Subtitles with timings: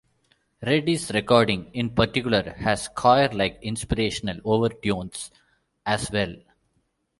[0.65, 5.29] Reddy's recording in particular has choir-like inspirational overtones
[5.85, 6.33] as well.